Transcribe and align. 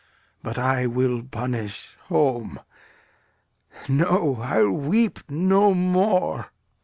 But 0.41 0.57
I 0.57 0.87
will 0.87 1.21
punish 1.21 1.95
home! 2.05 2.59
No, 3.87 4.39
I 4.41 4.63
will 4.63 4.71
weep 4.73 5.19
no 5.29 5.75
more. 5.75 6.51